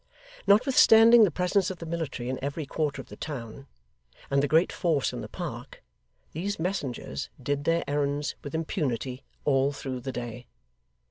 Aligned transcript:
Notwithstanding 0.47 1.25
the 1.25 1.29
presence 1.29 1.69
of 1.69 1.77
the 1.77 1.85
military 1.85 2.27
in 2.27 2.43
every 2.43 2.65
quarter 2.65 3.03
of 3.03 3.09
the 3.09 3.15
town, 3.15 3.67
and 4.31 4.41
the 4.41 4.47
great 4.47 4.71
force 4.71 5.13
in 5.13 5.21
the 5.21 5.29
Park, 5.29 5.83
these 6.31 6.57
messengers 6.59 7.29
did 7.39 7.65
their 7.65 7.83
errands 7.87 8.33
with 8.43 8.55
impunity 8.55 9.23
all 9.45 9.71
through 9.71 9.99
the 9.99 10.11
day. 10.11 10.47